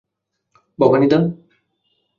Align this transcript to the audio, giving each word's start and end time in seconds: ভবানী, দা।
ভবানী, 0.79 1.07
দা। 1.07 1.19